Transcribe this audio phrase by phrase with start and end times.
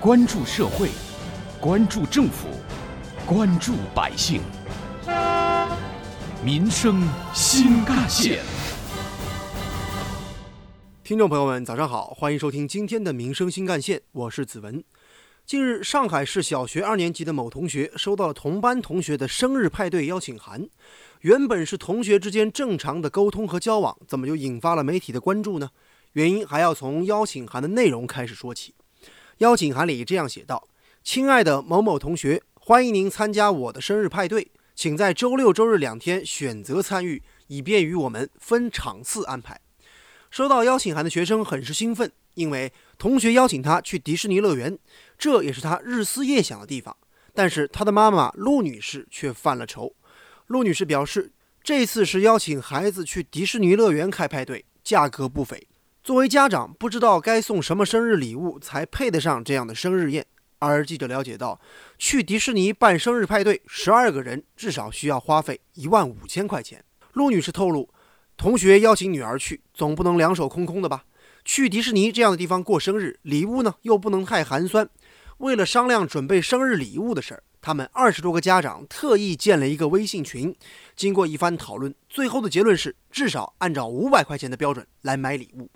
[0.00, 0.90] 关注社会，
[1.60, 2.46] 关注政府，
[3.26, 4.40] 关注百姓，
[6.40, 7.02] 民生
[7.34, 8.38] 新干线。
[11.02, 14.84] 听众朋友们，早上好，欢迎收听今天的《民生新干线》，我是子文。
[15.44, 20.68] 近日，上海市小学二年级的某同学收到了同班同学的生日派对邀请函。
[21.22, 25.70] 原本是同学之间正常的沟通和交往，怎么就引发了媒体的关注呢？
[26.12, 28.76] 原因还要从邀请函的内容开始说起。
[29.38, 30.66] 邀请函里这样写道
[31.04, 39.60] ：“亲爱的某某同学，欢迎您参加我的生日派对，请在周六、周日两天选择参与，以便于我们分场次安排。”
[40.28, 44.76] 收到邀请函的学生很是兴奋，因为同学邀请他去迪士尼乐园，
[45.16, 46.96] 这也是他日思夜想的地方。
[47.32, 49.94] 但是他的妈妈陆女士却犯了愁。
[50.48, 51.30] 陆女士表示，
[51.62, 55.67] 这次是邀请孩子去迪士尼乐园开派对，价格不菲。
[56.08, 60.24] 作为家长，不知道该送什么生日礼物才配得上这样的生日宴。
[60.58, 61.60] 而记者了解到，
[61.98, 66.82] 去迪士尼办生日派对，十二个人至少需要花费一万五千块钱。
[67.12, 67.90] 陆女士透露。
[68.38, 71.04] 同学邀请女儿去，总不能两手空空的吧？
[71.44, 74.88] 去迪士尼这样的地方过生日，礼物呢又不能太寒酸。
[75.36, 80.56] 为了商量准备生日礼物的事儿，他们二十多个家长特意建了一个微信群。
[80.96, 85.68] 经过一番讨论，最后的结论是至少按照五百块钱的标准来买礼物。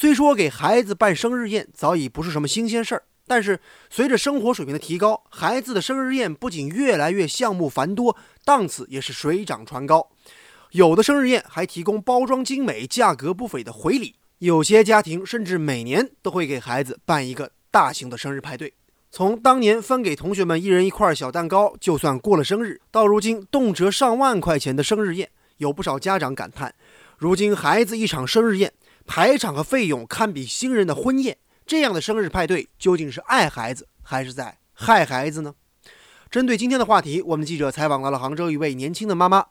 [0.00, 3.58] 虽说给孩子办生日宴早已不是什么新鲜事儿，但是
[3.90, 10.08] 随着生活水平的提高，孩子的生日宴不仅越来越项目繁多，档次也是水涨船高。
[10.70, 18.72] 有的生日宴还提供包装精美、价格不菲的回礼，有些家庭甚至每年都会给孩子办一个大型的生日派对。
[19.10, 26.72] 从当年分给同学们一人一块小蛋糕就算过了生日，到如今动辄上万块钱的生日宴，有不少家长感叹：
[27.16, 28.72] 如今孩子一场生日宴
[29.08, 35.54] 排场和费用堪比新人的婚宴，这样的生日派对究竟是爱孩子还是在害孩子呢？
[36.30, 39.46] 针对今天的话题，我们记者采访到了杭州一位年轻的妈妈。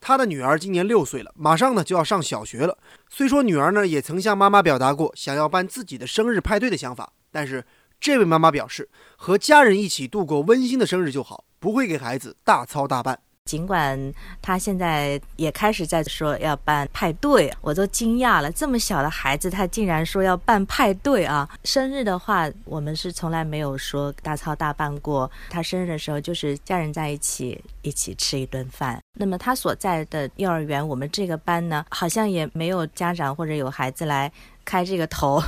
[0.00, 2.78] 她的女儿今年六岁了，马上呢就要上小学了。
[3.10, 7.64] 虽说女儿呢也曾向妈妈表达过想要办自己的生日派对的想法，但是
[8.00, 13.20] 这位妈妈表示，和家人一起度过温馨的生日就好，不会给孩子大操大办。
[13.44, 18.50] 尽管他现在也开始在说要办派对，我都惊讶了。
[18.52, 21.48] 这么小的孩子，他竟然说要办派对啊！
[21.64, 25.30] 生日的话，我们是从来没有说大操大办过。
[25.50, 29.00] 他生日的时候，就是家人在一起一起吃一顿饭。
[29.18, 34.32] 那么他所在的幼儿园，我们这个班呢，好像也没有家长或者有孩子来
[34.64, 35.42] 开这个头。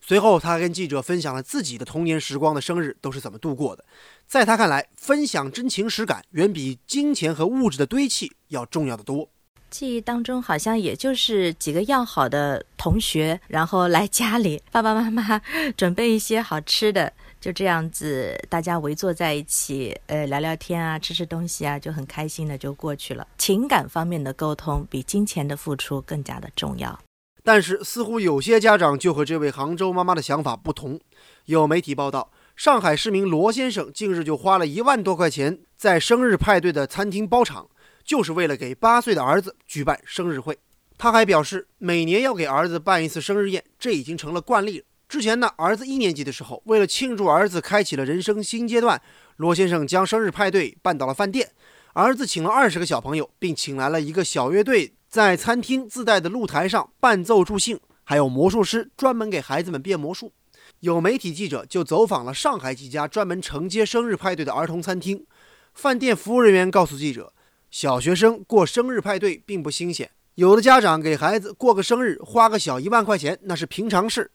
[0.00, 3.84] 随后，他跟记者分享了自己的童年时光的生日都是怎么度过的。
[4.28, 9.26] 在他看来，分享真情实感远比金钱和物质的堆砌要重要的多。
[9.70, 15.40] 记忆当中，好像也就是几个要好的同学，然后来家里，爸爸妈妈
[15.78, 23.26] 准备一些好吃的，就这样子，大家围坐在一起，呃，聊聊天啊，吃吃东西啊，就很开心的就过去了。
[23.38, 26.98] 情感方面的沟通比金钱的付出更加的重要。
[27.42, 31.00] 但是，似乎有些家长就和这位杭州妈妈的想法不同。
[31.46, 37.68] 有媒体报道，上海市民罗先生近日就花了一万多块钱在生日派对的餐厅包场，
[38.04, 40.58] 就是为了给八岁的儿子举办生日会。
[40.98, 44.84] 他还表示，每年要给儿子办一次生日宴，这已经成了惯例了。
[45.08, 49.00] 之前呢，儿子一年级的时候，为了庆祝儿子开启了人生新阶段，
[49.36, 51.52] 罗先生将生日派对办到了饭店，
[51.92, 54.92] 儿子请了二十个小朋友，并请来了一个小乐队。
[55.08, 60.32] 在餐厅自带的露台上伴奏助兴，还有魔术师专门给孩子们变魔术。
[60.80, 65.26] 有媒体记者就走访了上海几家专门承接生日派对的儿童餐厅，
[65.74, 67.32] 饭店服务人员告诉记者，
[67.68, 74.30] 小学生过生日派对并不新鲜，有的家长给孩子过个生日花个小一万块钱那是平常事。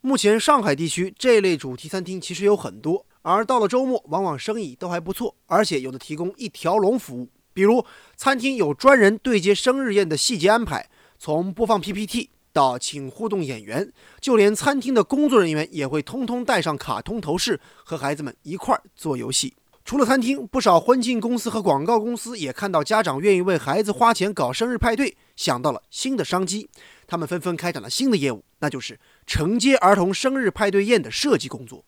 [0.00, 7.28] 目前上海地区这类主题餐厅其实有很多，而到了周末往往生意都还不错，而且有的提供一条龙服务。
[7.52, 7.84] 比如，
[8.16, 19.52] 餐厅有专人对接生日宴的细节安排，从播放 PPT 到请互动演员，就连餐厅的工作人员也会通通带上卡通头饰，和孩子们一块儿做游戏。
[19.84, 26.70] 除了餐厅，不少婚庆公司和广告公司也看到家长愿意为孩子花钱搞生日派对，想到了新的商机，
[27.06, 31.84] 他们纷纷开展了新的业务，那就是承接儿童生日派对宴的设计工作。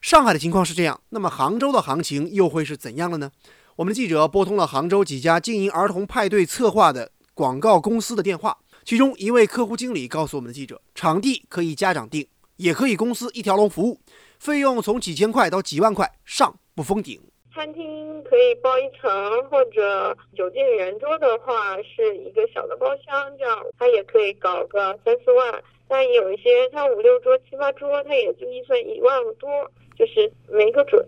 [0.00, 3.30] 上海的情况是这样，那么杭州的行情又会是怎样的呢？
[3.76, 12.26] 我们的记者拨通了杭州几家经营儿童派对策划的广告公司的电话，其中一位客户经理告诉我们的记者，场地可以家长定，
[12.56, 14.00] 也可以公司一条龙服务，
[14.38, 17.20] 费用从几千块到几万块上不封顶。
[17.54, 25.62] 餐厅可以包一层，或者酒店圆桌的话是一个小的包厢，这样他也可以搞个三四万。
[25.88, 29.48] 但有一些他五六桌、七八桌，他也就预算一万多。
[29.94, 31.06] 就是没个准。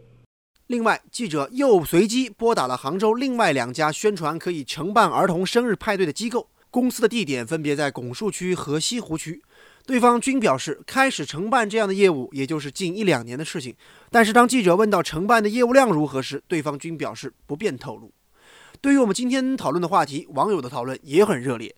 [0.66, 9.40] 另外，记者又随机拨打了杭州另外两家宣传可以承办儿童生日派对的机构，公司的地点分别在拱墅区和西湖区。
[9.86, 13.76] 对方均表示开始承办这样的业务，也就是近一两年的事情。
[14.10, 18.12] 但是当记者问到承办的业务量如何时，对方均表示不便透露。
[18.80, 21.72] 对于我们今天讨论的话题，网友的讨论也很热烈。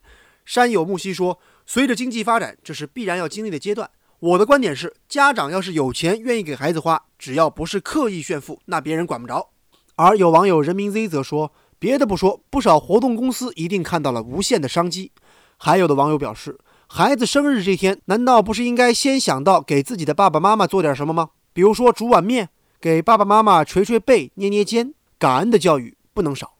[0.45, 9.51] 山有木兮说：“随着经济发展，这是必然要经历的阶段。”我的观点是，家长要是有钱，愿意给孩子花，只要不是刻意炫富，那别人管不着。
[9.95, 15.11] 而有网友人民 Z 则说：“别的不说，不少活动公司一定看到了无限的商机。”
[15.57, 16.57] 还有的网友表示
[16.87, 21.29] ：“孩子生日这天，难道不是应该先想到给自己的爸爸妈妈做点什么吗？
[21.53, 26.53] 比如说煮碗面，给爸爸妈妈捶捶背、捏捏肩，感恩的教育不能少。”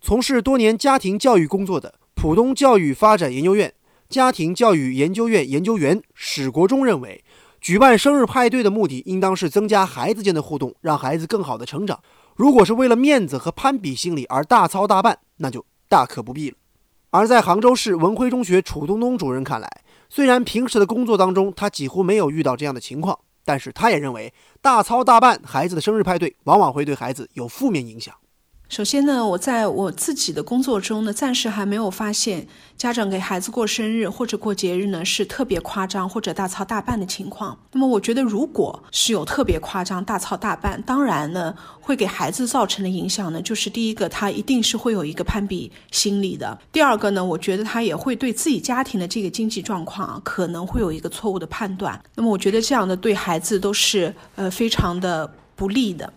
[0.00, 3.74] 从事多年家庭教育工作的浦东教育发展研究院。
[4.08, 7.22] 家庭教育研究院研究员史国忠认为，
[7.60, 12.00] 举办生日派对的目的应当是增加孩子间的互动，让孩子更好的成长。
[12.38, 16.56] 如果是为了面子和攀比心理而大操大办，那就大可不必了。
[17.10, 19.68] 而在杭州市文辉中学楚东东主任看来，
[20.08, 24.32] 虽然平时的工作当中他几乎没有遇到这样的情况，但是他也认为
[24.62, 28.14] 大操大办孩子的生日派对，往往会对孩子有负面影响。
[28.68, 37.58] 首先呢，我在我自己的工作中呢，暂时还没有发现家长给孩子过生日或者过节日呢是特别夸张或者大操大办的情况。
[37.72, 51.98] 那么，我觉得如果是有特别夸张、大操大办，当然呢会给孩子造成的影响呢，就是第一个，他一定是会有一个攀比心理的；第二个呢，我觉得他也会对自己家庭的这个经济状况可能会有一个错误的判断。
[52.14, 56.12] 那么，我觉得这样的对孩子都是呃非常的不利的。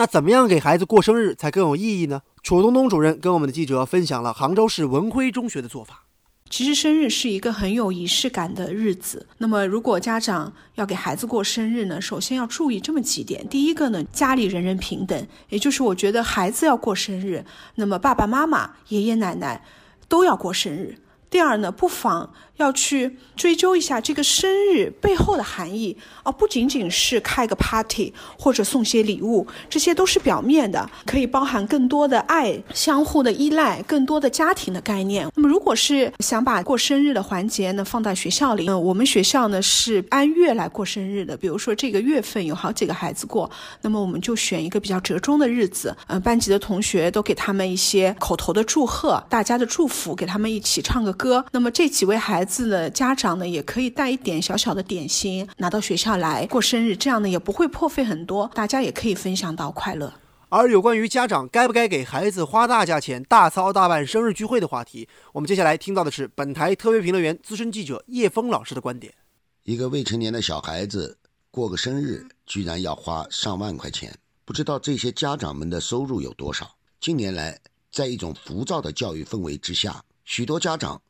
[0.00, 2.22] 那怎么样给孩子过生日才更有意义呢？
[2.42, 6.06] 楚东东主任跟我们的记者分享了杭州市文辉中学的做法。
[6.48, 9.26] 其实生日是一个很有仪式感的日子。
[9.36, 13.46] 那么如果家长要给孩子过生日呢，首先要注意这么几点。
[13.50, 17.44] 第一个呢，家里人人平等，也就是我觉得孩子要过生日，
[17.74, 19.62] 那么爸爸妈妈、爷爷奶奶
[20.08, 20.96] 都要过生日。
[21.30, 22.30] 第二呢，不妨。
[22.56, 35.26] 要去追究一下这个生日背后的含义而不仅仅是开个 party 或者送些礼物，这些都是表面的，可以包含更多的爱、相互的依赖、更多的家庭的概念。
[35.34, 43.50] 那么，如果是想把过生日的环节呢放在学校里，嗯，我们学校呢是按月来过生日的，比如说这个月份有好几个孩子过，
[43.80, 51.44] 那么我们就选一个比较折中的日子，嗯，班级的同学都给他们一些口头的祝贺，大家的祝福，给他们一起唱个歌。
[51.52, 52.50] 那么这几位孩子。
[52.50, 60.12] 子的家长呢，也可以带一点小小的点心拿到学校来过生日，这样呢也不会破费很多，大家也可以分享到快乐。
[60.48, 69.14] 而有关于家长该不该给孩子花大价钱大操大办生日聚会的话题，我们接下来听到的是本台特别评论员、资深记者叶峰老师的观点。
[69.62, 71.16] 一个未成年的小孩子
[71.52, 74.12] 过个生日，居然要花上万块钱，
[74.44, 76.68] 不知道这些家长们的收入有多少。
[77.00, 77.60] 近年来，
[77.92, 81.00] 在一种浮躁的教育氛围之下，许多家长。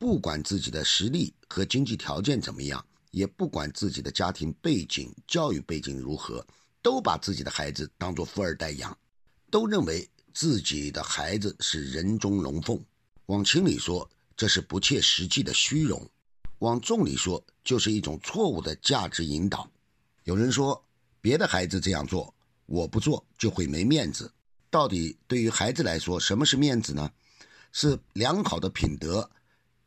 [0.00, 6.44] 不管自己的实力和经济条件怎么样，也不管自己的家庭背景、教育背景如何，
[6.80, 8.96] 都把自己的孩子当作富二代养，
[9.50, 12.82] 都认为自己的孩子是人中龙凤。
[13.26, 16.00] 往轻里说，这是不切实际的虚荣；
[16.60, 19.70] 往重里说，就是一种错误的价值引导。
[20.24, 20.82] 有人说，
[21.20, 24.32] 别的孩子这样做，我不做就会没面子。
[24.70, 27.12] 到底对于孩子来说，什么是面子呢？
[27.70, 29.30] 是良好的品德。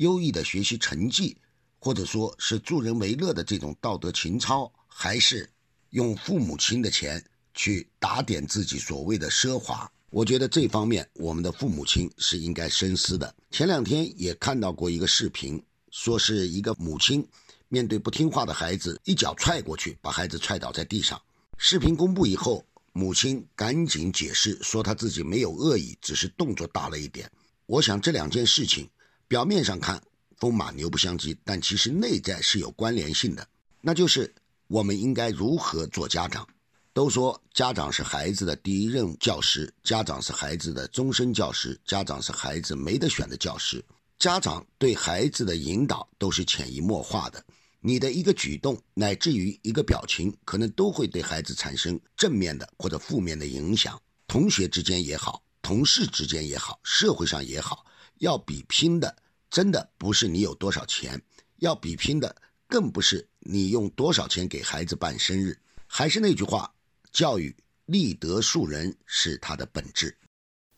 [0.04, 1.38] 优异的学习成绩，
[1.80, 5.50] 或者说是助人为乐的这种道德情操，还是
[5.92, 9.90] 用父母亲的钱去打点自己所谓的奢华？
[10.10, 13.34] 我觉得这方面我们的父母亲是应该深思的。
[13.50, 17.26] 前两天也看到过一个视频，说是一个母亲
[17.70, 21.20] 面对不听话的孩子，一脚踹过去，把孩子踹倒在地上。
[21.58, 27.32] 视频公布以后，母亲赶紧解释说，她自己没有恶意，只是动作大了一点。
[27.66, 28.90] 我想这两件事情。
[29.34, 30.00] 表面上看
[30.38, 33.48] 风马牛不相及，但其实内在是有关联性的。
[33.82, 34.32] 那就是
[34.68, 36.48] 我们应该如何做家长？
[36.94, 43.84] 都说家长是孩子的第一任教师，家长是孩子的终身教师，家长是孩子没得选的教师。
[44.20, 47.44] 家长对孩子的引导都是潜移默化的，
[47.80, 54.00] 你的一个举动乃至于一个表情，可能都会对孩子产生正面的或者负面的影响。
[54.28, 57.84] 同学之间也好，同事之间也好，社会上也好，
[58.20, 59.16] 要比拼的。
[59.54, 61.22] 真的不是你有多少钱
[61.58, 62.36] 要比拼的，
[62.68, 65.56] 更不是你用多少钱给孩子办生日。
[65.86, 66.74] 还是那句话，
[67.12, 67.56] 教育
[67.86, 70.18] 立德树人是它的本质。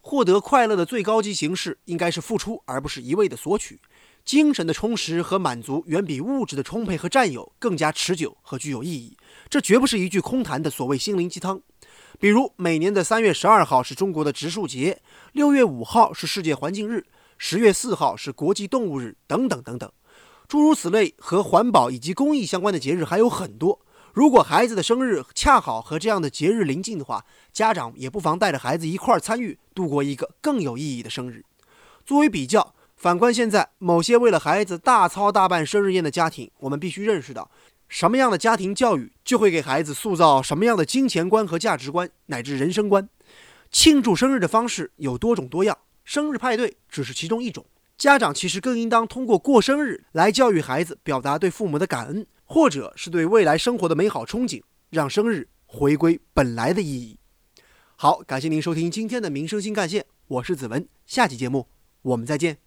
[0.01, 3.79] 获得快乐的最高级形式应该是付出，而不是一味的索取。
[4.25, 9.15] 精神的充实和满足远比物质的充沛和占有更加持久和具有意义。
[9.49, 11.61] 这绝不是一句空谈的所谓心灵鸡汤。
[12.19, 15.01] 比如，每年的三月十二号是中国的植树节，
[15.31, 17.05] 六月五号是世界环境日，
[17.37, 19.91] 十月四号是国际动物日，等等等等，
[20.47, 23.79] 诸如此类和环保以及公益相关的节日还有很多。
[24.13, 31.43] 如果孩子的生日恰好和这样的节日临近的话，家长也不妨带着孩子一块儿参与，度过一个更有意义的生日。
[32.05, 37.51] 作为比较，反观现在某些为了孩子大操大办生日宴的家庭，我们必须认识到。
[37.89, 43.07] 什么样的家庭教育就会给孩子塑造什么样的金钱观和价值观，乃至人生观。
[43.69, 47.65] 庆祝生日的方式有多种多样，生日派对只是其中一种。
[47.97, 57.17] 家长其实更应当通过过生日来教育孩子，表达对父母的感恩，或者是对未来生活的美好憧憬，让生日回归本来的意义。
[57.95, 61.67] 好，感谢您收听今天的民生新干线，我是子文，下期节目
[62.01, 62.64] 我们再见。